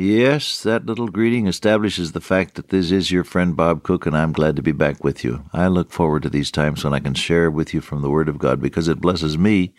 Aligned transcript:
Yes, 0.00 0.62
that 0.62 0.86
little 0.86 1.08
greeting 1.08 1.48
establishes 1.48 2.12
the 2.12 2.20
fact 2.20 2.54
that 2.54 2.68
this 2.68 2.92
is 2.92 3.10
your 3.10 3.24
friend 3.24 3.56
Bob 3.56 3.82
Cook, 3.82 4.06
and 4.06 4.16
I'm 4.16 4.30
glad 4.30 4.54
to 4.54 4.62
be 4.62 4.70
back 4.70 5.02
with 5.02 5.24
you. 5.24 5.42
I 5.52 5.66
look 5.66 5.90
forward 5.90 6.22
to 6.22 6.30
these 6.30 6.52
times 6.52 6.84
when 6.84 6.94
I 6.94 7.00
can 7.00 7.14
share 7.14 7.50
with 7.50 7.74
you 7.74 7.80
from 7.80 8.00
the 8.00 8.08
Word 8.08 8.28
of 8.28 8.38
God 8.38 8.60
because 8.62 8.86
it 8.86 9.00
blesses 9.00 9.36
me 9.36 9.74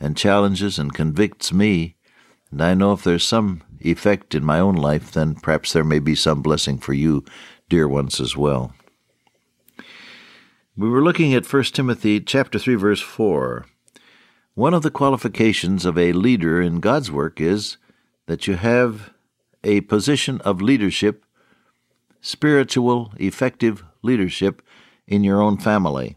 and 0.00 0.16
challenges 0.16 0.78
and 0.78 0.94
convicts 0.94 1.52
me. 1.52 1.96
And 2.50 2.62
I 2.62 2.72
know 2.72 2.94
if 2.94 3.04
there's 3.04 3.22
some 3.22 3.62
effect 3.80 4.34
in 4.34 4.46
my 4.46 4.58
own 4.58 4.76
life, 4.76 5.12
then 5.12 5.34
perhaps 5.34 5.74
there 5.74 5.84
may 5.84 5.98
be 5.98 6.14
some 6.14 6.40
blessing 6.40 6.78
for 6.78 6.94
you, 6.94 7.22
dear 7.68 7.86
ones, 7.86 8.18
as 8.18 8.34
well. 8.34 8.72
We 10.74 10.88
were 10.88 11.04
looking 11.04 11.34
at 11.34 11.52
1 11.52 11.64
Timothy 11.64 12.18
chapter 12.20 12.58
3 12.58 12.76
verse 12.76 13.02
4. 13.02 13.66
One 14.54 14.72
of 14.72 14.80
the 14.80 14.90
qualifications 14.90 15.84
of 15.84 15.98
a 15.98 16.14
leader 16.14 16.62
in 16.62 16.80
God's 16.80 17.12
work 17.12 17.42
is 17.42 17.76
that 18.24 18.46
you 18.46 18.54
have 18.54 19.10
a 19.64 19.80
position 19.82 20.40
of 20.42 20.62
leadership, 20.62 21.24
spiritual, 22.20 23.12
effective 23.18 23.84
leadership 24.02 24.62
in 25.06 25.24
your 25.24 25.40
own 25.40 25.58
family. 25.58 26.16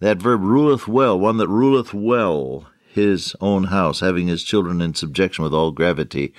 That 0.00 0.18
verb 0.18 0.42
ruleth 0.42 0.88
well, 0.88 1.18
one 1.18 1.36
that 1.36 1.48
ruleth 1.48 1.92
well 1.92 2.66
his 2.88 3.36
own 3.40 3.64
house, 3.64 4.00
having 4.00 4.26
his 4.26 4.42
children 4.42 4.80
in 4.80 4.94
subjection 4.94 5.44
with 5.44 5.54
all 5.54 5.70
gravity. 5.70 6.34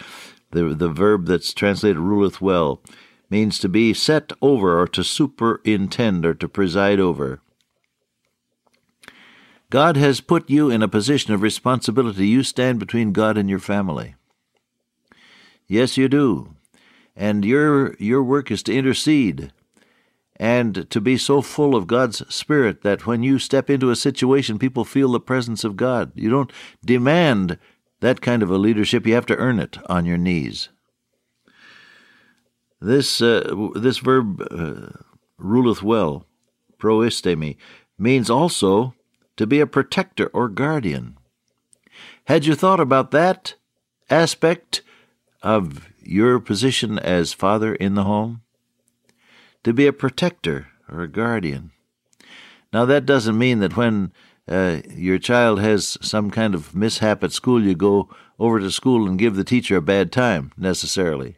The, 0.52 0.76
the 0.76 0.90
verb 0.90 1.28
that's 1.28 1.54
translated 1.54 1.98
ruleth 1.98 2.42
well 2.42 2.82
means 3.30 3.58
to 3.60 3.70
be 3.70 3.94
set 3.94 4.34
over 4.42 4.80
or 4.80 4.88
to 4.88 5.04
superintend 5.04 6.26
or 6.26 6.34
to 6.34 6.50
preside 6.50 7.00
over. 7.00 7.40
God 9.70 9.96
has 9.96 10.20
put 10.20 10.50
you 10.50 10.70
in 10.70 10.84
a 10.84 10.90
position 10.90 11.34
of 11.34 11.42
responsibility. 11.42 12.28
You 12.28 12.44
stand 12.44 12.78
between 12.80 13.14
God 13.14 13.38
and 13.38 13.50
your 13.50 13.60
family. 13.60 14.16
Yes, 15.72 15.96
you 15.96 16.10
do. 16.10 16.54
And 17.16 17.46
your 17.46 17.96
your 17.96 18.22
work 18.22 18.52
is 18.52 18.62
to 18.64 18.76
intercede 18.76 19.54
and 20.36 20.86
to 20.90 21.00
be 21.00 21.16
so 21.16 21.42
full 21.42 21.78
of 21.78 21.88
God's 21.88 22.28
Spirit 22.34 22.82
that 22.82 23.06
when 23.08 23.24
you 23.24 23.40
step 23.40 23.70
into 23.70 23.90
a 23.90 23.96
situation, 23.96 24.60
people 24.60 24.84
feel 24.84 25.14
the 25.14 25.22
presence 25.22 25.64
of 25.64 25.78
God. 25.78 26.12
You 26.14 26.30
don't 26.30 26.52
demand 26.84 27.58
that 28.02 28.20
kind 28.20 28.44
of 28.44 28.52
a 28.52 28.58
leadership, 28.58 29.08
you 29.08 29.14
have 29.14 29.26
to 29.28 29.38
earn 29.38 29.60
it 29.60 29.78
on 29.88 30.06
your 30.06 30.18
knees. 30.18 30.68
This, 32.82 33.22
uh, 33.22 33.70
this 33.76 34.00
verb, 34.00 34.42
uh, 34.52 35.00
ruleth 35.38 35.82
well, 35.82 36.26
proistemi, 36.80 37.56
means 37.98 38.30
also 38.30 38.94
to 39.38 39.48
be 39.48 39.62
a 39.62 39.68
protector 39.68 40.28
or 40.34 40.50
guardian. 40.50 41.18
Had 42.26 42.46
you 42.46 42.56
thought 42.56 42.82
about 42.82 43.12
that 43.12 43.54
aspect 44.10 44.82
of 45.42 45.90
your 46.02 46.40
position 46.40 47.00
as 47.00 47.34
father 47.34 47.76
in 47.76 47.96
the 47.96 48.04
home? 48.04 48.42
To 49.64 49.74
be 49.74 49.88
a 49.88 49.94
protector 49.94 50.68
or 50.90 51.02
a 51.02 51.08
guardian. 51.08 51.72
Now, 52.74 52.86
that 52.86 53.06
doesn't 53.06 53.38
mean 53.38 53.60
that 53.60 53.78
when 53.78 54.12
uh, 54.48 54.82
your 54.90 55.20
child 55.20 55.60
has 55.60 55.98
some 56.02 56.32
kind 56.32 56.56
of 56.56 56.76
mishap 56.76 57.24
at 57.24 57.32
school, 57.32 57.64
you 57.64 57.76
go 57.76 58.10
over 58.40 58.60
to 58.60 58.72
school 58.72 59.08
and 59.08 59.20
give 59.20 59.36
the 59.36 59.44
teacher 59.44 59.76
a 59.78 59.82
bad 59.82 60.12
time, 60.12 60.52
necessarily. 60.58 61.38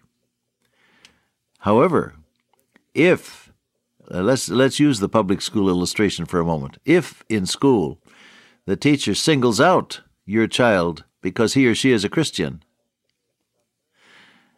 However, 1.59 2.15
if 2.93 3.43
uh, 4.11 4.21
let's 4.21 4.49
let's 4.49 4.79
use 4.79 4.99
the 4.99 5.09
public 5.09 5.41
school 5.41 5.69
illustration 5.69 6.25
for 6.25 6.39
a 6.39 6.45
moment. 6.45 6.77
If 6.85 7.23
in 7.29 7.45
school 7.45 7.99
the 8.65 8.75
teacher 8.75 9.15
singles 9.15 9.59
out 9.59 10.01
your 10.25 10.47
child 10.47 11.03
because 11.21 11.53
he 11.53 11.67
or 11.67 11.75
she 11.75 11.91
is 11.91 12.03
a 12.03 12.09
Christian, 12.09 12.63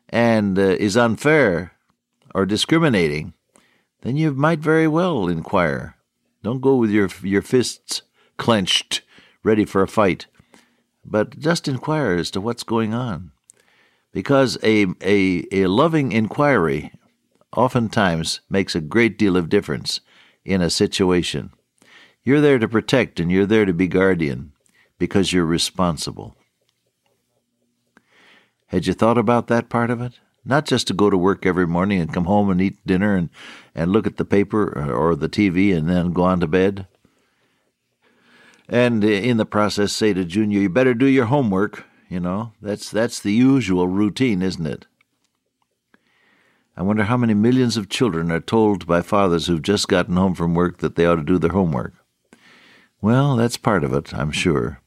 and 0.10 0.58
uh, 0.58 0.62
is 0.62 0.98
unfair 0.98 1.74
or 2.34 2.46
discriminating, 2.46 3.34
then 4.02 4.18
you 4.18 4.34
might 4.34 4.60
very 4.60 4.88
well 4.88 5.28
inquire. 5.28 5.96
Don't 6.44 6.62
go 6.62 6.76
with 6.76 6.92
your 6.92 7.10
your 7.24 7.42
fists 7.42 8.04
clenched, 8.38 9.02
ready 9.44 9.66
for 9.66 9.82
a 9.82 9.88
fight, 9.88 10.28
but 11.04 11.40
just 11.40 11.68
inquire 11.68 12.16
as 12.16 12.30
to 12.32 12.42
what's 12.42 12.64
going 12.64 12.94
on, 12.94 13.32
because 14.12 14.58
a 14.64 14.86
a 15.02 15.46
a 15.52 15.68
loving 15.68 16.12
inquiry 16.12 16.92
oftentimes 17.56 18.42
makes 18.50 18.76
a 18.76 18.82
great 18.82 19.18
deal 19.18 19.38
of 19.38 19.50
difference 19.50 20.02
in 20.44 20.62
a 20.62 20.70
situation. 20.70 21.52
You're 22.24 22.42
there 22.42 22.60
to 22.60 22.68
protect 22.68 23.20
and 23.20 23.32
you're 23.32 23.46
there 23.46 23.66
to 23.66 23.74
be 23.74 23.88
guardian 23.88 24.52
because 24.98 25.32
you're 25.32 25.46
responsible. 25.46 26.36
Had 28.68 28.88
you 28.88 28.94
thought 28.94 29.18
about 29.18 29.48
that 29.48 29.70
part 29.70 29.90
of 29.90 30.02
it? 30.02 30.20
Not 30.44 30.66
just 30.66 30.88
to 30.88 30.94
go 30.94 31.10
to 31.10 31.18
work 31.18 31.46
every 31.46 31.66
morning 31.66 32.00
and 32.00 32.14
come 32.14 32.26
home 32.26 32.50
and 32.50 32.62
eat 32.62 32.78
dinner 32.86 33.16
and, 33.16 33.30
and 33.74 33.92
look 33.92 34.06
at 34.06 34.18
the 34.18 34.26
paper 34.26 34.78
uh, 34.78 34.92
or 34.92 35.16
the 35.16 35.30
TV 35.30 35.76
and 35.76 35.90
then 35.90 36.14
go 36.14 36.24
on 36.24 36.40
to 36.40 36.48
bed. 36.48 36.88
And 38.68 39.04
in 39.04 39.38
the 39.38 39.46
process, 39.46 39.94
say 39.94 40.14
to 40.14 40.26
Junior, 40.26 40.60
you 40.60 40.70
better 40.70 40.94
do 40.94 41.06
your 41.06 41.26
homework. 41.26 41.86
You 42.10 42.20
know, 42.20 42.54
that's, 42.62 42.90
that's 42.92 43.20
the 43.20 43.34
usual 43.34 43.88
routine, 43.88 44.42
isn't 44.42 44.66
it? 44.66 44.86
I 46.78 46.82
wonder 46.84 47.04
how 47.06 47.18
many 47.18 47.34
millions 47.34 47.78
of 47.78 47.90
children 47.90 48.32
are 48.32 48.42
told 48.42 48.86
by 48.86 49.02
fathers 49.02 49.48
who've 49.48 49.62
just 49.62 49.88
gotten 49.88 50.18
home 50.18 50.36
from 50.36 50.54
work 50.54 50.80
that 50.80 50.96
they 50.96 51.06
ought 51.06 51.16
to 51.16 51.24
do 51.24 51.40
their 51.40 51.52
homework. 51.52 51.94
Well, 53.02 53.36
that's 53.36 53.58
part 53.58 53.84
of 53.84 53.94
it, 53.94 54.14
I'm 54.14 54.32
sure. 54.32 54.82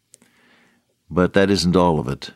But 1.11 1.33
that 1.33 1.51
isn't 1.51 1.77
all 1.77 1.99
of 1.99 2.09
it. 2.09 2.33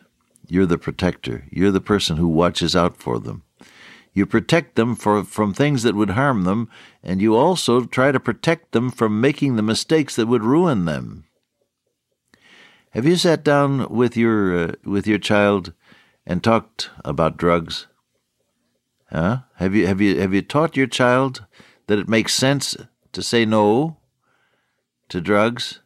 You're 0.47 0.65
the 0.65 0.77
protector. 0.77 1.45
You're 1.51 1.71
the 1.71 1.81
person 1.81 2.17
who 2.17 2.27
watches 2.27 2.75
out 2.75 2.97
for 2.97 3.19
them. 3.19 3.43
You 4.13 4.25
protect 4.25 4.75
them 4.75 4.95
for, 4.95 5.23
from 5.23 5.53
things 5.53 5.83
that 5.83 5.95
would 5.95 6.11
harm 6.11 6.43
them, 6.43 6.69
and 7.01 7.21
you 7.21 7.35
also 7.35 7.85
try 7.85 8.11
to 8.11 8.19
protect 8.19 8.71
them 8.71 8.91
from 8.91 9.19
making 9.19 9.55
the 9.55 9.63
mistakes 9.63 10.15
that 10.15 10.27
would 10.27 10.43
ruin 10.43 10.85
them. 10.85 11.25
Have 12.91 13.07
you 13.07 13.15
sat 13.15 13.43
down 13.43 13.89
with 13.89 14.15
your 14.15 14.55
uh, 14.55 14.71
with 14.85 15.07
your 15.07 15.17
child 15.17 15.73
and 16.27 16.43
talked 16.43 16.91
about 17.03 17.37
drugs? 17.37 17.87
Huh? 19.09 19.39
Have 19.55 19.73
you 19.73 19.87
have 19.87 19.99
you 19.99 20.19
have 20.19 20.31
you 20.31 20.43
taught 20.43 20.77
your 20.77 20.85
child 20.85 21.45
that 21.87 21.97
it 21.97 22.07
makes 22.07 22.35
sense 22.35 22.77
to 23.13 23.23
say 23.23 23.45
no 23.45 23.97
to 25.09 25.21
drugs? 25.21 25.79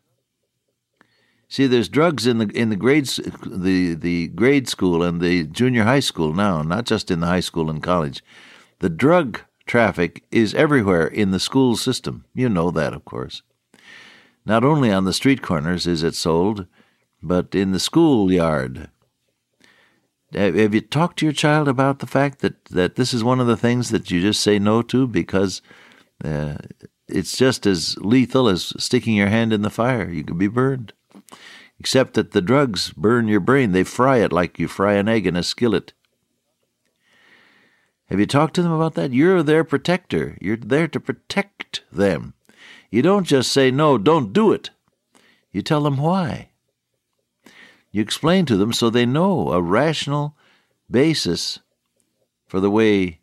See, 1.49 1.65
there's 1.65 1.87
drugs 1.87 2.27
in 2.27 2.39
the 2.39 2.47
in 2.47 2.69
the 2.69 2.75
grades 2.75 3.17
the 3.45 3.93
the 3.93 4.27
grade 4.27 4.67
school 4.67 5.01
and 5.01 5.21
the 5.21 5.45
junior 5.45 5.83
high 5.83 6.01
school 6.01 6.33
now, 6.33 6.61
not 6.61 6.85
just 6.85 7.09
in 7.09 7.21
the 7.21 7.27
high 7.27 7.39
school 7.39 7.69
and 7.69 7.81
college. 7.81 8.21
The 8.79 8.89
drug 8.89 9.41
traffic 9.65 10.23
is 10.29 10.53
everywhere 10.53 11.07
in 11.07 11.31
the 11.31 11.39
school 11.39 11.77
system. 11.77 12.25
You 12.33 12.49
know 12.49 12.69
that, 12.71 12.93
of 12.93 13.05
course. 13.05 13.43
Not 14.45 14.63
only 14.63 14.91
on 14.91 15.05
the 15.05 15.13
street 15.13 15.41
corners 15.41 15.87
is 15.87 16.03
it 16.03 16.15
sold, 16.15 16.67
but 17.23 17.55
in 17.55 17.71
the 17.71 17.79
schoolyard. 17.79 18.89
Have 20.33 20.73
you 20.73 20.81
talked 20.81 21.19
to 21.19 21.25
your 21.25 21.33
child 21.33 21.69
about 21.69 21.99
the 21.99 22.07
fact 22.07 22.39
that, 22.39 22.65
that 22.65 22.95
this 22.95 23.13
is 23.13 23.23
one 23.23 23.39
of 23.39 23.47
the 23.47 23.57
things 23.57 23.89
that 23.89 24.11
you 24.11 24.21
just 24.21 24.41
say 24.41 24.59
no 24.59 24.81
to 24.83 25.07
because 25.07 25.61
uh, 26.23 26.57
it's 27.07 27.37
just 27.37 27.65
as 27.65 27.97
lethal 27.99 28.49
as 28.49 28.73
sticking 28.77 29.15
your 29.15 29.29
hand 29.29 29.53
in 29.53 29.61
the 29.61 29.69
fire? 29.69 30.09
You 30.09 30.25
could 30.25 30.37
be 30.37 30.47
burned 30.47 30.93
except 31.79 32.13
that 32.15 32.31
the 32.31 32.41
drugs 32.41 32.91
burn 32.91 33.27
your 33.27 33.39
brain. 33.39 33.71
They 33.71 33.83
fry 33.83 34.17
it 34.17 34.31
like 34.31 34.59
you 34.59 34.67
fry 34.67 34.93
an 34.93 35.07
egg 35.07 35.27
in 35.27 35.35
a 35.35 35.43
skillet. 35.43 35.93
Have 38.05 38.19
you 38.19 38.25
talked 38.25 38.53
to 38.55 38.61
them 38.61 38.71
about 38.71 38.95
that? 38.95 39.11
You're 39.11 39.43
their 39.43 39.63
protector. 39.63 40.37
You're 40.39 40.57
there 40.57 40.87
to 40.87 40.99
protect 40.99 41.83
them. 41.91 42.33
You 42.89 43.01
don't 43.01 43.27
just 43.27 43.51
say, 43.51 43.69
no, 43.69 43.97
don't 43.97 44.31
do 44.31 44.51
it. 44.53 44.69
You 45.51 45.61
tell 45.61 45.83
them 45.83 45.97
why. 45.97 46.49
You 47.91 48.01
explain 48.01 48.45
to 48.45 48.57
them 48.57 48.73
so 48.73 48.89
they 48.89 49.05
know 49.05 49.51
a 49.51 49.61
rational 49.61 50.35
basis 50.89 51.59
for 52.47 52.59
the 52.59 52.71
way 52.71 53.19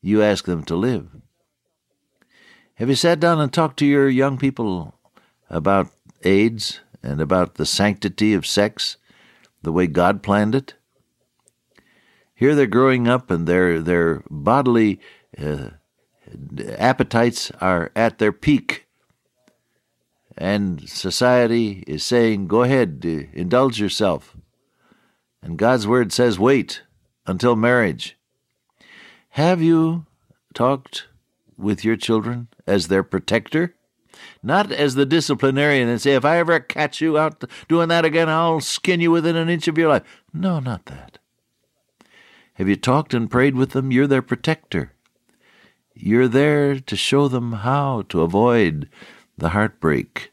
you 0.00 0.22
ask 0.22 0.46
them 0.46 0.64
to 0.64 0.76
live. 0.76 1.08
Have 2.76 2.88
you 2.88 2.94
sat 2.94 3.20
down 3.20 3.40
and 3.40 3.52
talked 3.52 3.78
to 3.78 3.86
your 3.86 4.08
young 4.08 4.38
people 4.38 4.94
about 5.50 5.88
AIDS 6.22 6.80
and 7.04 7.20
about 7.20 7.54
the 7.54 7.66
sanctity 7.66 8.34
of 8.34 8.46
sex, 8.46 8.96
the 9.62 9.72
way 9.72 9.86
God 9.86 10.22
planned 10.22 10.54
it. 10.54 10.74
Here 12.34 12.54
they're 12.54 12.66
growing 12.66 13.06
up 13.06 13.30
and 13.30 13.46
their, 13.46 13.80
their 13.80 14.24
bodily 14.28 15.00
uh, 15.38 15.70
appetites 16.78 17.52
are 17.60 17.92
at 17.94 18.18
their 18.18 18.32
peak 18.32 18.84
and 20.36 20.88
society 20.88 21.84
is 21.86 22.02
saying, 22.02 22.48
go 22.48 22.62
ahead, 22.62 23.04
indulge 23.32 23.80
yourself. 23.80 24.36
And 25.42 25.58
God's 25.58 25.86
word 25.86 26.12
says, 26.12 26.38
wait 26.38 26.82
until 27.26 27.54
marriage. 27.54 28.16
Have 29.30 29.62
you 29.62 30.06
talked 30.54 31.06
with 31.56 31.84
your 31.84 31.96
children 31.96 32.48
as 32.66 32.88
their 32.88 33.02
protector? 33.02 33.74
Not 34.42 34.70
as 34.72 34.94
the 34.94 35.06
disciplinarian 35.06 35.88
and 35.88 36.00
say, 36.00 36.14
if 36.14 36.24
I 36.24 36.38
ever 36.38 36.60
catch 36.60 37.00
you 37.00 37.18
out 37.18 37.44
doing 37.68 37.88
that 37.88 38.04
again, 38.04 38.28
I'll 38.28 38.60
skin 38.60 39.00
you 39.00 39.10
within 39.10 39.36
an 39.36 39.48
inch 39.48 39.68
of 39.68 39.78
your 39.78 39.88
life. 39.88 40.02
No, 40.32 40.60
not 40.60 40.86
that. 40.86 41.18
Have 42.54 42.68
you 42.68 42.76
talked 42.76 43.14
and 43.14 43.30
prayed 43.30 43.56
with 43.56 43.70
them? 43.70 43.90
You're 43.90 44.06
their 44.06 44.22
protector. 44.22 44.92
You're 45.94 46.28
there 46.28 46.78
to 46.78 46.96
show 46.96 47.28
them 47.28 47.52
how 47.52 48.02
to 48.08 48.22
avoid 48.22 48.88
the 49.36 49.50
heartbreak 49.50 50.32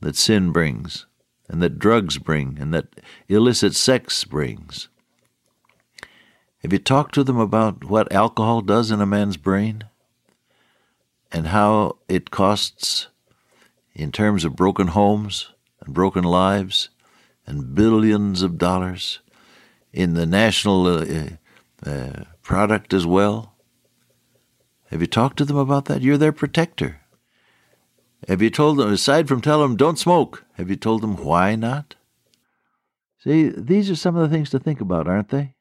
that 0.00 0.16
sin 0.16 0.50
brings, 0.50 1.06
and 1.48 1.62
that 1.62 1.78
drugs 1.78 2.18
bring, 2.18 2.58
and 2.60 2.72
that 2.72 3.00
illicit 3.28 3.74
sex 3.74 4.24
brings. 4.24 4.88
Have 6.58 6.72
you 6.72 6.78
talked 6.78 7.14
to 7.14 7.24
them 7.24 7.38
about 7.38 7.84
what 7.84 8.10
alcohol 8.12 8.62
does 8.62 8.90
in 8.90 9.00
a 9.00 9.06
man's 9.06 9.36
brain? 9.36 9.84
And 11.32 11.48
how 11.48 11.98
it 12.08 12.30
costs 12.30 13.08
in 13.92 14.12
terms 14.12 14.44
of 14.44 14.56
broken 14.56 14.88
homes 14.88 15.52
and 15.80 15.94
broken 15.94 16.24
lives 16.24 16.90
and 17.46 17.74
billions 17.74 18.42
of 18.42 18.58
dollars 18.58 19.20
in 19.92 20.14
the 20.14 20.26
national 20.26 20.86
uh, 20.86 21.26
uh, 21.84 22.24
product 22.42 22.92
as 22.92 23.06
well? 23.06 23.54
Have 24.90 25.00
you 25.00 25.06
talked 25.06 25.38
to 25.38 25.44
them 25.44 25.56
about 25.56 25.86
that? 25.86 26.02
You're 26.02 26.18
their 26.18 26.32
protector. 26.32 27.00
Have 28.28 28.40
you 28.40 28.50
told 28.50 28.78
them, 28.78 28.92
aside 28.92 29.28
from 29.28 29.40
telling 29.40 29.68
them 29.68 29.76
don't 29.76 29.98
smoke, 29.98 30.44
have 30.54 30.70
you 30.70 30.76
told 30.76 31.02
them 31.02 31.16
why 31.16 31.56
not? 31.56 31.94
See, 33.18 33.48
these 33.48 33.90
are 33.90 33.96
some 33.96 34.16
of 34.16 34.28
the 34.28 34.34
things 34.34 34.50
to 34.50 34.58
think 34.58 34.80
about, 34.80 35.08
aren't 35.08 35.30
they? 35.30 35.53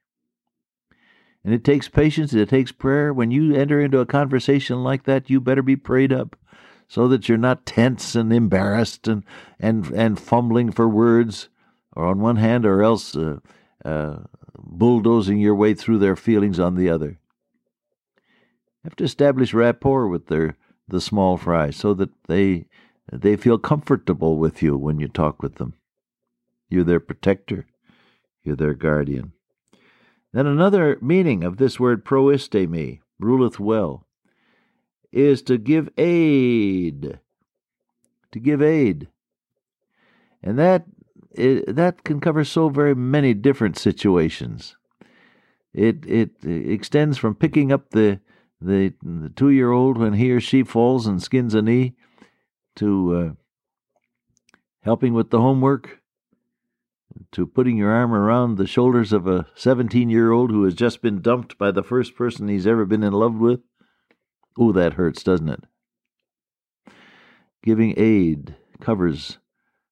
And 1.44 1.54
it 1.54 1.63
takes 1.63 1.90
patience, 1.90 2.34
it 2.34 2.50
takes 2.50 2.72
prayer. 2.72 3.13
When 3.13 3.31
you 3.31 3.54
enter 3.54 3.81
into 3.81 4.00
a 4.00 4.06
conversation 4.06 4.84
like 4.84 5.04
that, 5.04 5.30
you 5.30 5.42
better 5.42 5.62
be 5.62 5.75
prayed 5.75 6.13
up 6.13 6.38
so 6.88 7.07
that 7.07 7.28
you're 7.28 7.38
not 7.38 7.66
tense 7.66 8.16
and 8.16 8.31
embarrassed 8.31 9.07
and, 9.07 9.24
and, 9.60 9.88
and 9.88 10.19
fumbling 10.19 10.72
for 10.72 10.88
words, 10.88 11.50
or 11.95 12.06
on 12.06 12.19
one 12.19 12.38
hand, 12.38 12.66
or 12.66 12.81
else 12.81 13.16
uh, 13.16 13.40
uh, 13.84 14.19
bulldozing 14.57 15.40
your 15.40 15.56
way 15.56 15.74
through 15.74 15.98
their 15.98 16.16
feelings 16.16 16.60
on 16.60 16.75
the 16.75 16.90
other. 16.90 17.19
You 18.18 18.89
have 18.89 18.96
to 18.98 19.04
establish 19.04 19.54
rapport 19.54 20.07
with 20.07 20.28
their 20.28 20.56
the 20.88 21.01
small 21.01 21.38
fry 21.38 21.69
so 21.69 21.94
that 21.94 22.10
they 22.28 22.66
they 23.12 23.36
feel 23.36 23.57
comfortable 23.57 24.38
with 24.38 24.62
you 24.62 24.78
when 24.78 25.00
you 25.00 25.07
talk 25.07 25.42
with 25.42 25.56
them. 25.56 25.74
You're 26.69 26.84
their 26.84 27.00
protector. 27.00 27.66
You're 28.44 28.56
their 28.56 28.74
guardian. 28.74 29.34
Then 30.34 30.48
another 30.48 30.98
meaning 31.00 31.44
of 31.44 31.58
this 31.58 31.80
word 31.80 32.04
proistemi, 32.04 33.02
ruleth 33.20 33.60
well, 33.60 34.08
is 35.12 35.44
to 35.44 35.60
give 35.60 35.90
aid. 35.96 37.20
To 38.32 38.40
give 38.40 38.62
aid. 38.62 39.08
And 40.42 40.58
that 40.60 40.86
that 41.36 42.04
can 42.04 42.20
cover 42.20 42.44
so 42.44 42.70
very 42.70 42.96
many 42.96 43.34
different 43.34 43.78
situations. 43.78 44.76
It 45.74 46.06
it 46.06 46.32
extends 46.44 47.18
from 47.18 47.36
picking 47.36 47.72
up 47.72 47.92
the 47.92 48.20
the, 48.60 48.94
the 49.04 49.30
two 49.30 49.50
year 49.50 49.72
old 49.72 49.98
when 49.98 50.14
he 50.14 50.32
or 50.32 50.40
she 50.40 50.64
falls 50.64 51.06
and 51.06 51.22
skins 51.22 51.54
a 51.54 51.62
knee 51.62 51.96
to 52.76 53.16
uh, 53.16 53.32
helping 54.82 55.14
with 55.14 55.30
the 55.30 55.42
homework 55.42 56.02
to 57.31 57.45
putting 57.45 57.77
your 57.77 57.92
arm 57.92 58.13
around 58.13 58.57
the 58.57 58.68
shoulders 58.68 59.13
of 59.13 59.27
a 59.27 59.48
17 59.56 60.10
year 60.10 60.31
old 60.31 60.51
who 60.51 60.63
has 60.63 60.74
just 60.74 61.01
been 61.01 61.21
dumped 61.21 61.57
by 61.57 61.71
the 61.71 61.83
first 61.83 62.15
person 62.15 62.48
he's 62.48 62.68
ever 62.68 62.86
been 62.86 63.04
in 63.04 63.13
love 63.13 63.36
with. 63.36 63.62
Oh, 64.57 64.71
that 64.71 64.94
hurts, 64.94 65.24
doesn't 65.24 65.50
it? 65.50 65.63
Giving 67.63 67.94
aid 67.98 68.56
covers 68.80 69.38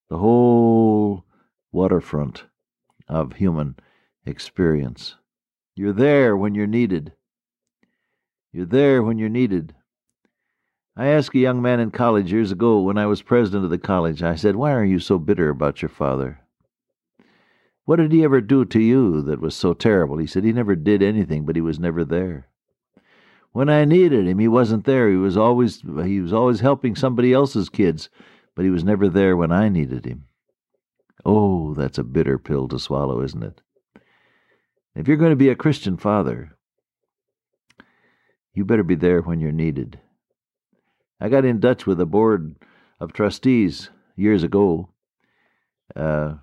the 0.10 0.18
whole 0.18 1.26
waterfront 1.72 2.46
of 3.08 3.34
human 3.34 3.76
experience. 4.26 5.16
You're 5.76 5.94
there 5.94 6.36
when 6.36 6.54
you're 6.54 6.68
needed. 6.68 7.14
You're 8.52 8.66
there 8.66 9.02
when 9.02 9.18
you're 9.18 9.30
needed. 9.30 9.74
I 10.98 11.08
asked 11.08 11.34
a 11.34 11.40
young 11.40 11.62
man 11.62 11.80
in 11.80 11.92
college 11.92 12.32
years 12.32 12.52
ago 12.52 12.82
when 12.82 12.98
I 12.98 13.06
was 13.06 13.22
president 13.22 13.64
of 13.64 13.72
the 13.72 13.78
college, 13.78 14.22
I 14.22 14.36
said, 14.36 14.58
Why 14.58 14.74
are 14.74 14.84
you 14.84 15.00
so 15.00 15.18
bitter 15.18 15.50
about 15.50 15.82
your 15.82 15.90
father? 15.90 16.41
What 17.86 17.98
did 17.98 18.12
he 18.12 18.24
ever 18.24 18.42
do 18.42 18.64
to 18.66 18.80
you 18.80 19.22
that 19.24 19.42
was 19.42 19.56
so 19.56 19.74
terrible? 19.74 20.18
He 20.18 20.28
said, 20.28 20.44
He 20.44 20.54
never 20.54 20.76
did 20.76 21.02
anything, 21.02 21.46
but 21.46 21.56
he 21.56 21.62
was 21.62 21.80
never 21.80 22.06
there. 22.06 22.48
When 23.54 23.70
I 23.70 23.86
needed 23.86 24.28
him, 24.28 24.40
he 24.40 24.48
wasn't 24.48 24.86
there. 24.86 25.10
He 25.10 25.18
was 25.18 25.36
always 25.36 25.82
he 25.82 26.22
was 26.22 26.32
always 26.32 26.62
helping 26.62 26.96
somebody 26.96 27.34
else's 27.34 27.70
kids, 27.70 28.10
but 28.56 28.64
he 28.64 28.72
was 28.72 28.84
never 28.84 29.10
there 29.10 29.36
when 29.36 29.52
I 29.52 29.68
needed 29.68 30.06
him. 30.06 30.26
Oh, 31.26 31.74
that's 31.74 31.98
a 31.98 32.04
bitter 32.04 32.38
pill 32.40 32.68
to 32.70 32.80
swallow, 32.80 33.22
isn't 33.22 33.44
it? 33.44 33.62
If 34.96 35.08
you're 35.08 35.18
going 35.18 35.32
to 35.32 35.36
be 35.36 35.50
a 35.50 35.56
Christian 35.56 35.98
father, 35.98 36.58
you 38.54 38.66
better 38.66 38.84
be 38.84 38.96
there 38.96 39.22
when 39.22 39.40
you're 39.40 39.52
needed. 39.52 40.00
I 41.20 41.30
got 41.30 41.46
in 41.46 41.62
touch 41.62 41.86
with 41.86 42.00
a 42.02 42.06
board 42.06 42.56
of 43.00 43.14
trustees 43.14 43.90
years 44.16 44.44
ago. 44.44 44.90
Uh, 45.96 46.36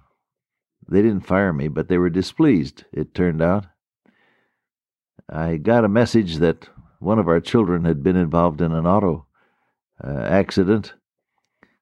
they 0.89 1.03
didn't 1.03 1.27
fire 1.27 1.53
me, 1.53 1.69
but 1.69 1.89
they 1.89 1.99
were 1.99 2.11
displeased, 2.11 2.85
it 2.93 3.15
turned 3.15 3.43
out. 3.43 3.67
I 5.29 5.57
got 5.57 5.85
a 5.85 5.89
message 5.89 6.37
that 6.37 6.69
one 6.99 7.19
of 7.19 7.29
our 7.29 7.41
children 7.41 7.85
had 7.85 8.03
been 8.03 8.17
involved 8.17 8.61
in 8.61 8.73
an 8.73 8.87
auto 8.87 9.27
uh, 10.03 10.09
accident. 10.09 10.95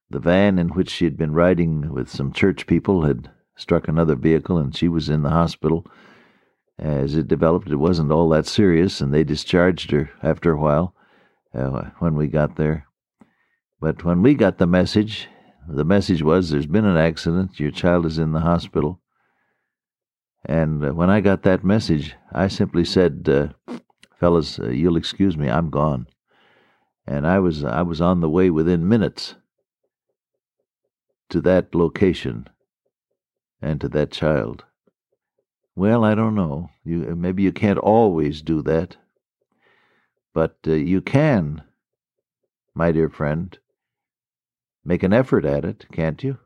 The 0.09 0.19
van 0.19 0.59
in 0.59 0.69
which 0.69 0.89
she 0.89 1.05
had 1.05 1.17
been 1.17 1.33
riding 1.33 1.93
with 1.93 2.09
some 2.09 2.31
church 2.31 2.67
people 2.67 3.03
had 3.03 3.31
struck 3.55 3.87
another 3.87 4.15
vehicle, 4.15 4.57
and 4.57 4.75
she 4.75 4.87
was 4.87 5.09
in 5.09 5.23
the 5.23 5.29
hospital 5.29 5.85
as 6.79 7.15
it 7.15 7.27
developed, 7.27 7.69
it 7.69 7.77
wasn't 7.77 8.11
all 8.11 8.29
that 8.29 8.45
serious, 8.45 9.01
and 9.01 9.13
they 9.13 9.23
discharged 9.23 9.91
her 9.91 10.11
after 10.21 10.51
a 10.51 10.59
while 10.59 10.93
uh, 11.53 11.89
when 11.99 12.15
we 12.15 12.27
got 12.27 12.55
there. 12.55 12.85
But 13.79 14.03
when 14.03 14.21
we 14.21 14.35
got 14.35 14.57
the 14.57 14.67
message, 14.67 15.27
the 15.67 15.83
message 15.83 16.23
was 16.23 16.49
there's 16.49 16.65
been 16.65 16.85
an 16.85 16.97
accident, 16.97 17.59
your 17.59 17.71
child 17.71 18.05
is 18.05 18.17
in 18.17 18.31
the 18.31 18.39
hospital. 18.39 19.01
And 20.45 20.83
uh, 20.83 20.93
when 20.93 21.09
I 21.09 21.19
got 21.19 21.43
that 21.43 21.63
message, 21.63 22.15
I 22.31 22.47
simply 22.47 22.85
said, 22.85 23.27
uh, 23.27 23.77
"Fellas, 24.17 24.59
uh, 24.59 24.69
you'll 24.69 24.95
excuse 24.95 25.35
me, 25.37 25.49
I'm 25.49 25.69
gone." 25.69 26.07
And 27.05 27.27
I 27.27 27.39
was 27.39 27.63
I 27.63 27.81
was 27.81 27.99
on 27.99 28.21
the 28.21 28.29
way 28.29 28.49
within 28.49 28.87
minutes 28.87 29.35
to 31.29 31.41
that 31.41 31.75
location 31.75 32.47
and 33.61 33.81
to 33.81 33.89
that 33.89 34.11
child. 34.11 34.63
Well, 35.75 36.03
I 36.03 36.15
don't 36.15 36.35
know. 36.35 36.69
You 36.83 37.15
maybe 37.15 37.43
you 37.43 37.51
can't 37.51 37.79
always 37.79 38.41
do 38.41 38.61
that, 38.63 38.95
but 40.33 40.57
uh, 40.65 40.71
you 40.71 41.01
can, 41.01 41.63
my 42.73 42.91
dear 42.91 43.09
friend, 43.09 43.57
make 44.87 45.03
an 45.03 45.11
effort 45.11 45.43
at 45.43 45.65
it, 45.65 45.85
can't 45.91 46.23
you? 46.23 46.37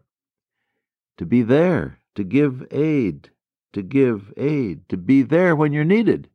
To 1.17 1.25
be 1.27 1.43
there, 1.43 1.99
to 2.15 2.23
give 2.23 2.65
aid, 2.71 3.29
to 3.73 3.83
give 3.83 4.33
aid, 4.35 4.89
to 4.89 4.97
be 4.97 5.21
there 5.21 5.55
when 5.55 5.71
you're 5.71 5.83
needed. 5.83 6.27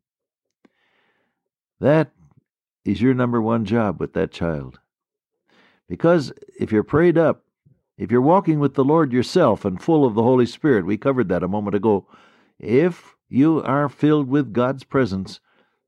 That 1.80 2.12
is 2.84 3.02
your 3.02 3.12
number 3.12 3.42
one 3.42 3.64
job 3.64 3.98
with 3.98 4.12
that 4.12 4.30
child. 4.30 4.78
Because 5.88 6.32
if 6.58 6.70
you're 6.70 6.84
prayed 6.84 7.18
up, 7.18 7.42
if 7.98 8.12
you're 8.12 8.20
walking 8.20 8.60
with 8.60 8.74
the 8.74 8.84
Lord 8.84 9.12
yourself 9.12 9.64
and 9.64 9.82
full 9.82 10.04
of 10.04 10.14
the 10.14 10.22
Holy 10.22 10.46
Spirit, 10.46 10.86
we 10.86 10.96
covered 10.96 11.28
that 11.30 11.42
a 11.42 11.48
moment 11.48 11.74
ago, 11.74 12.06
if 12.60 13.16
you 13.28 13.62
are 13.64 13.88
filled 13.88 14.28
with 14.28 14.52
God's 14.52 14.84
presence, 14.84 15.40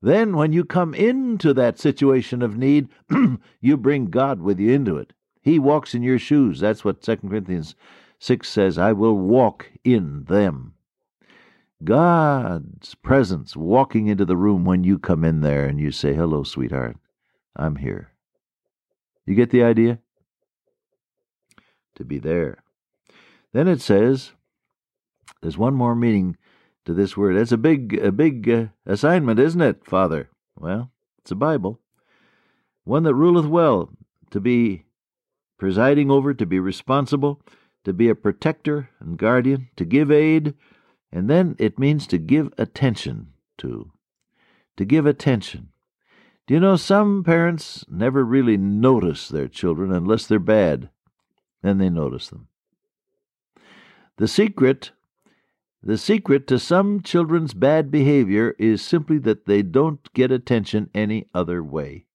then 0.03 0.37
when 0.37 0.53
you 0.53 0.65
come 0.65 0.95
into 0.95 1.55
that 1.55 1.79
situation 1.79 2.43
of 2.43 2.57
need, 2.57 2.89
you 3.61 3.77
bring 3.77 4.07
God 4.07 4.41
with 4.41 4.59
you 4.59 4.73
into 4.73 4.97
it. 4.97 5.13
He 5.43 5.59
walks 5.59 5.95
in 5.95 6.03
your 6.03 6.19
shoes. 6.19 6.61
That's 6.61 6.85
what 6.85 7.03
2 7.03 7.17
Corinthians 7.17 7.75
6 8.19 8.49
says 8.49 8.79
I 8.79 8.93
will 8.93 9.17
walk 9.17 9.71
in 9.85 10.25
them. 10.25 10.75
God's 11.85 12.95
presence 12.97 13.57
walking 13.57 14.09
into 14.09 14.25
the 14.25 14.37
room 14.37 14.65
when 14.65 14.83
you 14.83 14.99
come 14.99 15.25
in 15.25 15.41
there 15.41 15.67
and 15.67 15.79
you 15.79 15.93
say, 15.93 16.15
Hello, 16.15 16.43
sweetheart, 16.43 16.97
I'm 17.55 17.77
here. 17.77 18.13
You 19.27 19.35
get 19.35 19.51
the 19.51 19.63
idea? 19.63 20.01
To 21.97 22.05
be 22.05 22.19
there. 22.19 22.63
Then 23.53 23.69
it 23.69 23.81
says, 23.81 24.33
there's 25.41 25.59
one 25.59 25.75
more 25.75 25.95
meaning 25.95 26.37
to 26.85 26.95
this 26.95 27.17
word. 27.17 27.37
That's 27.37 27.53
a 27.53 27.59
big, 27.59 27.95
a 27.99 28.11
big 28.11 28.49
uh, 28.49 28.67
assignment, 28.87 29.39
isn't 29.39 29.61
it, 29.61 29.85
Father? 29.85 30.31
Well, 30.57 30.91
it's 31.19 31.31
a 31.31 31.37
Bible. 31.37 31.81
One 32.85 33.05
that 33.05 33.15
ruleth 33.15 33.47
well, 33.47 33.91
to 34.31 34.41
be 34.41 34.85
presiding 35.59 36.11
over, 36.11 36.33
to 36.33 36.47
be 36.47 36.59
responsible, 36.59 37.43
to 37.85 37.93
be 37.93 38.09
a 38.09 38.15
protector 38.15 38.91
and 39.01 39.19
guardian, 39.19 39.69
to 39.77 39.85
give 39.85 40.11
aid, 40.11 40.55
and 41.13 41.29
then 41.29 41.57
it 41.59 41.79
means 41.79 42.07
to 42.07 42.19
give 42.19 42.53
attention 42.59 43.33
to. 43.59 43.91
To 44.77 44.85
give 44.85 45.07
attention. 45.07 45.71
Do 46.47 46.55
you 46.55 46.61
know 46.61 46.77
some 46.77 47.25
parents 47.25 47.85
never 47.89 48.25
really 48.25 48.57
notice 48.57 49.29
their 49.29 49.49
children 49.49 49.93
unless 49.93 50.27
they're 50.27 50.39
bad? 50.39 50.91
Then 51.63 51.79
they 51.79 51.91
notice 51.91 52.29
them. 52.29 52.49
The 54.17 54.29
secret 54.29 54.93
the 55.83 55.99
secret 55.99 56.47
to 56.49 56.59
some 56.59 57.03
children's 57.03 57.55
bad 57.55 57.91
behavior 57.91 58.57
is 58.59 58.83
simply 58.83 59.19
that 59.19 59.47
they 59.47 59.63
don't 59.63 60.13
get 60.13 60.33
attention 60.33 60.91
any 60.93 61.29
other 61.33 61.63
way. 61.63 62.07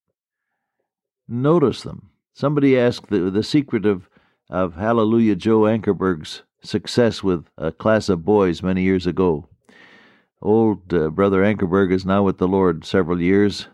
Notice 1.29 1.81
them. 1.81 2.09
Somebody 2.33 2.77
asked 2.77 3.09
the, 3.09 3.29
the 3.29 3.43
secret 3.43 3.85
of, 3.85 4.09
of 4.49 4.73
Hallelujah 4.75 5.35
Joe 5.35 5.61
Ankerberg's 5.61 6.41
success 6.63 7.21
with 7.21 7.45
a 7.57 7.71
class 7.71 8.09
of 8.09 8.25
boys 8.25 8.63
many 8.63 8.81
years 8.81 9.05
ago. 9.05 9.47
Old 10.41 10.91
uh, 10.93 11.09
Brother 11.09 11.43
Ankerberg 11.43 11.91
is 11.93 12.05
now 12.05 12.23
with 12.23 12.39
the 12.39 12.47
Lord 12.47 12.85
several 12.85 13.21
years, 13.21 13.67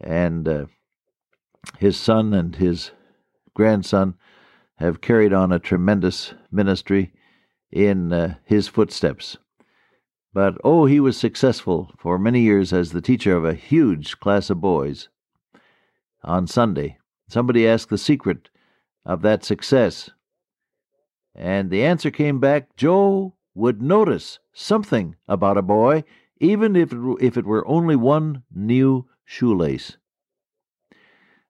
and 0.00 0.46
uh, 0.46 0.66
his 1.78 1.96
son 1.96 2.32
and 2.32 2.56
his 2.56 2.92
grandson 3.54 4.14
have 4.76 5.00
carried 5.00 5.32
on 5.32 5.50
a 5.50 5.58
tremendous 5.58 6.32
ministry 6.52 7.12
in 7.72 8.12
uh, 8.12 8.36
his 8.44 8.68
footsteps. 8.68 9.36
But 10.32 10.54
oh, 10.62 10.86
he 10.86 11.00
was 11.00 11.16
successful 11.16 11.92
for 11.98 12.18
many 12.18 12.40
years 12.40 12.72
as 12.72 12.92
the 12.92 13.02
teacher 13.02 13.36
of 13.36 13.44
a 13.44 13.54
huge 13.54 14.20
class 14.20 14.48
of 14.48 14.60
boys. 14.60 15.08
On 16.22 16.46
Sunday, 16.46 16.98
somebody 17.28 17.66
asked 17.66 17.88
the 17.88 17.98
secret 17.98 18.50
of 19.04 19.22
that 19.22 19.44
success. 19.44 20.10
And 21.34 21.70
the 21.70 21.84
answer 21.84 22.10
came 22.10 22.38
back 22.40 22.76
Joe 22.76 23.34
would 23.54 23.82
notice 23.82 24.38
something 24.52 25.16
about 25.28 25.58
a 25.58 25.62
boy, 25.62 26.04
even 26.40 26.76
if 26.76 26.92
it, 26.92 26.98
if 27.20 27.36
it 27.36 27.46
were 27.46 27.66
only 27.66 27.96
one 27.96 28.42
new 28.54 29.06
shoelace. 29.24 29.96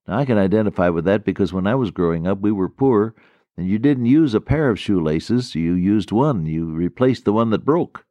Now, 0.06 0.18
I 0.18 0.24
can 0.24 0.38
identify 0.38 0.90
with 0.90 1.04
that 1.06 1.24
because 1.24 1.52
when 1.52 1.66
I 1.66 1.74
was 1.74 1.90
growing 1.90 2.26
up, 2.26 2.40
we 2.40 2.52
were 2.52 2.68
poor 2.68 3.14
and 3.56 3.68
you 3.68 3.78
didn't 3.78 4.06
use 4.06 4.34
a 4.34 4.40
pair 4.40 4.68
of 4.68 4.80
shoelaces, 4.80 5.54
you 5.54 5.74
used 5.74 6.12
one. 6.12 6.46
You 6.46 6.66
replaced 6.72 7.24
the 7.24 7.32
one 7.32 7.50
that 7.50 7.64
broke. 7.64 8.04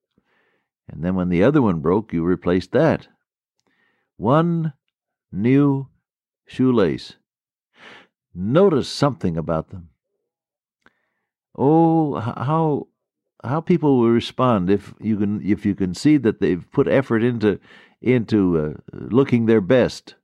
And 0.87 1.03
then 1.03 1.15
when 1.15 1.29
the 1.29 1.43
other 1.43 1.61
one 1.61 1.79
broke, 1.79 2.13
you 2.13 2.23
replaced 2.23 2.71
that. 2.71 3.07
One 4.17 4.73
new 5.31 5.89
shoelace. 6.45 7.17
Notice 8.35 8.89
something 8.89 9.37
about 9.37 9.69
them. 9.69 9.89
Oh, 11.55 12.15
how 12.19 12.87
how 13.43 13.61
people 13.61 13.99
will 13.99 14.09
respond 14.09 14.69
if 14.69 14.93
you 14.99 15.17
can 15.17 15.41
if 15.45 15.65
you 15.65 15.75
can 15.75 15.93
see 15.93 16.17
that 16.17 16.39
they've 16.39 16.65
put 16.71 16.87
effort 16.87 17.23
into 17.23 17.59
into 18.01 18.57
uh, 18.57 18.73
looking 18.91 19.45
their 19.45 19.61
best. 19.61 20.15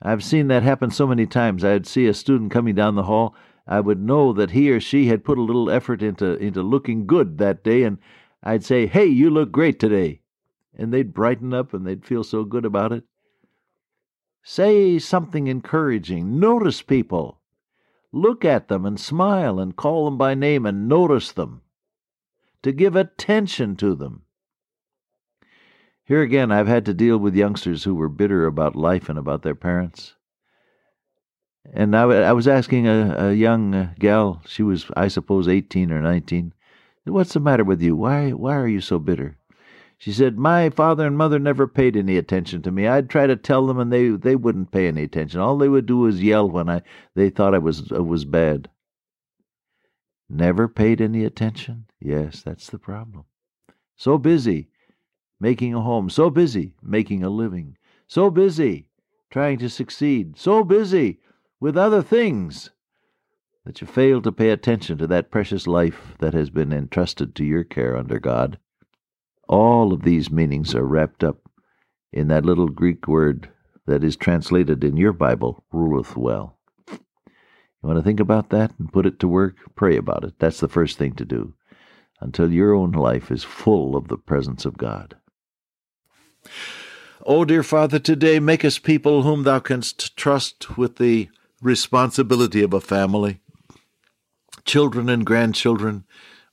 I've 0.00 0.24
seen 0.24 0.48
that 0.48 0.62
happen 0.62 0.90
so 0.90 1.06
many 1.06 1.26
times. 1.26 1.64
I'd 1.64 1.86
see 1.86 2.06
a 2.06 2.14
student 2.14 2.52
coming 2.52 2.74
down 2.74 2.94
the 2.94 3.02
hall 3.02 3.34
I 3.70 3.80
would 3.80 4.00
know 4.00 4.32
that 4.32 4.52
he 4.52 4.70
or 4.70 4.80
she 4.80 5.08
had 5.08 5.24
put 5.24 5.36
a 5.36 5.42
little 5.42 5.70
effort 5.70 6.02
into 6.02 6.36
into 6.38 6.62
looking 6.62 7.06
good 7.06 7.36
that 7.36 7.62
day, 7.62 7.82
and 7.82 7.98
I'd 8.42 8.64
say, 8.64 8.86
"Hey, 8.86 9.04
you 9.04 9.28
look 9.28 9.52
great 9.52 9.78
today," 9.78 10.22
and 10.74 10.92
they'd 10.92 11.12
brighten 11.12 11.52
up 11.52 11.74
and 11.74 11.86
they'd 11.86 12.06
feel 12.06 12.24
so 12.24 12.44
good 12.44 12.64
about 12.64 12.92
it. 12.92 13.04
Say 14.50 14.98
something 14.98 15.46
encouraging. 15.46 16.40
Notice 16.40 16.80
people. 16.80 17.38
Look 18.12 18.46
at 18.46 18.68
them 18.68 18.86
and 18.86 18.98
smile 18.98 19.60
and 19.60 19.76
call 19.76 20.06
them 20.06 20.16
by 20.16 20.32
name 20.32 20.64
and 20.64 20.88
notice 20.88 21.32
them. 21.32 21.60
To 22.62 22.72
give 22.72 22.96
attention 22.96 23.76
to 23.76 23.94
them. 23.94 24.22
Here 26.02 26.22
again, 26.22 26.50
I've 26.50 26.66
had 26.66 26.86
to 26.86 26.94
deal 26.94 27.18
with 27.18 27.36
youngsters 27.36 27.84
who 27.84 27.94
were 27.94 28.08
bitter 28.08 28.46
about 28.46 28.74
life 28.74 29.10
and 29.10 29.18
about 29.18 29.42
their 29.42 29.54
parents. 29.54 30.14
And 31.70 31.94
I, 31.94 32.04
I 32.04 32.32
was 32.32 32.48
asking 32.48 32.88
a, 32.88 33.28
a 33.28 33.34
young 33.34 33.74
uh, 33.74 33.92
gal, 33.98 34.40
she 34.46 34.62
was, 34.62 34.90
I 34.96 35.08
suppose, 35.08 35.46
18 35.46 35.92
or 35.92 36.00
19, 36.00 36.54
What's 37.04 37.34
the 37.34 37.40
matter 37.40 37.64
with 37.64 37.82
you? 37.82 37.94
Why, 37.94 38.30
why 38.30 38.56
are 38.56 38.66
you 38.66 38.80
so 38.80 38.98
bitter? 38.98 39.37
She 40.00 40.12
said, 40.12 40.38
My 40.38 40.70
father 40.70 41.04
and 41.06 41.16
mother 41.16 41.40
never 41.40 41.66
paid 41.66 41.96
any 41.96 42.16
attention 42.16 42.62
to 42.62 42.70
me. 42.70 42.86
I'd 42.86 43.10
try 43.10 43.26
to 43.26 43.34
tell 43.34 43.66
them, 43.66 43.80
and 43.80 43.92
they, 43.92 44.10
they 44.10 44.36
wouldn't 44.36 44.70
pay 44.70 44.86
any 44.86 45.02
attention. 45.02 45.40
All 45.40 45.58
they 45.58 45.68
would 45.68 45.86
do 45.86 45.98
was 45.98 46.22
yell 46.22 46.48
when 46.48 46.70
I, 46.70 46.82
they 47.16 47.30
thought 47.30 47.54
I 47.54 47.58
was, 47.58 47.90
uh, 47.90 48.04
was 48.04 48.24
bad. 48.24 48.70
Never 50.28 50.68
paid 50.68 51.00
any 51.00 51.24
attention? 51.24 51.86
Yes, 52.00 52.42
that's 52.42 52.70
the 52.70 52.78
problem. 52.78 53.24
So 53.96 54.18
busy 54.18 54.68
making 55.40 55.74
a 55.74 55.80
home, 55.80 56.10
so 56.10 56.30
busy 56.30 56.74
making 56.80 57.24
a 57.24 57.30
living, 57.30 57.76
so 58.06 58.30
busy 58.30 58.86
trying 59.30 59.58
to 59.58 59.68
succeed, 59.68 60.38
so 60.38 60.62
busy 60.62 61.18
with 61.58 61.76
other 61.76 62.02
things, 62.02 62.70
that 63.64 63.80
you 63.80 63.86
fail 63.86 64.22
to 64.22 64.30
pay 64.30 64.50
attention 64.50 64.96
to 64.98 65.06
that 65.08 65.30
precious 65.30 65.66
life 65.66 66.14
that 66.20 66.34
has 66.34 66.50
been 66.50 66.72
entrusted 66.72 67.34
to 67.34 67.44
your 67.44 67.64
care 67.64 67.96
under 67.96 68.20
God. 68.20 68.58
All 69.48 69.92
of 69.92 70.02
these 70.02 70.30
meanings 70.30 70.74
are 70.74 70.84
wrapped 70.84 71.24
up 71.24 71.48
in 72.12 72.28
that 72.28 72.44
little 72.44 72.68
Greek 72.68 73.08
word 73.08 73.50
that 73.86 74.04
is 74.04 74.16
translated 74.16 74.84
in 74.84 74.96
your 74.96 75.12
Bible, 75.12 75.64
ruleth 75.72 76.16
well. 76.16 76.58
You 76.90 77.86
want 77.86 77.98
to 77.98 78.02
think 78.02 78.20
about 78.20 78.50
that 78.50 78.72
and 78.78 78.92
put 78.92 79.06
it 79.06 79.18
to 79.20 79.28
work? 79.28 79.56
Pray 79.74 79.96
about 79.96 80.24
it. 80.24 80.34
That's 80.38 80.60
the 80.60 80.68
first 80.68 80.98
thing 80.98 81.14
to 81.14 81.24
do 81.24 81.54
until 82.20 82.52
your 82.52 82.74
own 82.74 82.92
life 82.92 83.30
is 83.30 83.44
full 83.44 83.96
of 83.96 84.08
the 84.08 84.16
presence 84.16 84.64
of 84.64 84.76
God. 84.76 85.16
Oh, 87.24 87.44
dear 87.44 87.62
Father, 87.62 87.98
today 87.98 88.40
make 88.40 88.64
us 88.64 88.78
people 88.78 89.22
whom 89.22 89.44
thou 89.44 89.60
canst 89.60 90.16
trust 90.16 90.76
with 90.76 90.96
the 90.96 91.28
responsibility 91.62 92.62
of 92.62 92.72
a 92.72 92.80
family. 92.80 93.40
Children 94.64 95.08
and 95.08 95.24
grandchildren, 95.24 96.04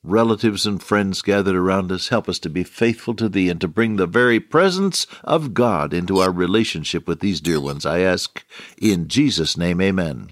relatives 0.05 0.65
and 0.65 0.81
friends 0.81 1.21
gathered 1.21 1.55
around 1.55 1.91
us, 1.91 2.09
help 2.09 2.29
us 2.29 2.39
to 2.39 2.49
be 2.49 2.63
faithful 2.63 3.13
to 3.15 3.27
Thee 3.27 3.49
and 3.49 3.59
to 3.61 3.67
bring 3.67 3.95
the 3.95 4.07
very 4.07 4.39
presence 4.39 5.07
of 5.23 5.53
God 5.53 5.93
into 5.93 6.19
our 6.19 6.31
relationship 6.31 7.07
with 7.07 7.19
these 7.19 7.41
dear 7.41 7.59
ones. 7.59 7.85
I 7.85 7.99
ask 7.99 8.45
in 8.81 9.07
Jesus' 9.07 9.57
name, 9.57 9.81
Amen. 9.81 10.31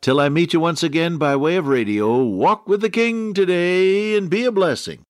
Till 0.00 0.20
I 0.20 0.28
meet 0.28 0.52
you 0.52 0.60
once 0.60 0.82
again 0.82 1.18
by 1.18 1.34
way 1.34 1.56
of 1.56 1.66
radio, 1.66 2.22
walk 2.22 2.68
with 2.68 2.80
the 2.80 2.90
King 2.90 3.34
today 3.34 4.16
and 4.16 4.30
be 4.30 4.44
a 4.44 4.52
blessing. 4.52 5.04